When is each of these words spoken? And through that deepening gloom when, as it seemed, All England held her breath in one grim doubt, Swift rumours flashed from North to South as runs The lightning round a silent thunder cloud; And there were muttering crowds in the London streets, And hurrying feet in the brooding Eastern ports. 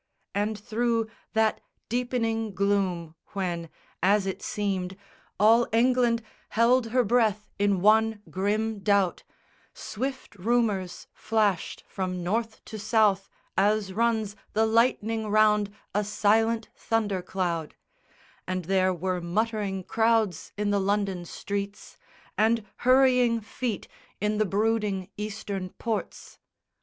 And 0.33 0.57
through 0.57 1.11
that 1.33 1.61
deepening 1.87 2.55
gloom 2.55 3.13
when, 3.33 3.69
as 4.01 4.25
it 4.25 4.41
seemed, 4.41 4.97
All 5.39 5.67
England 5.71 6.23
held 6.49 6.87
her 6.87 7.03
breath 7.03 7.51
in 7.59 7.81
one 7.81 8.23
grim 8.31 8.79
doubt, 8.79 9.21
Swift 9.75 10.33
rumours 10.37 11.05
flashed 11.13 11.83
from 11.87 12.23
North 12.23 12.65
to 12.65 12.79
South 12.79 13.29
as 13.55 13.93
runs 13.93 14.35
The 14.53 14.65
lightning 14.65 15.27
round 15.29 15.71
a 15.93 16.03
silent 16.03 16.69
thunder 16.73 17.21
cloud; 17.21 17.75
And 18.47 18.65
there 18.65 18.91
were 18.95 19.21
muttering 19.21 19.83
crowds 19.83 20.51
in 20.57 20.71
the 20.71 20.79
London 20.81 21.25
streets, 21.25 21.99
And 22.39 22.65
hurrying 22.77 23.39
feet 23.39 23.87
in 24.19 24.39
the 24.39 24.45
brooding 24.45 25.09
Eastern 25.15 25.69
ports. 25.69 26.39